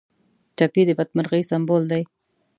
[0.57, 2.01] ټپي د بدمرغۍ سمبول دی.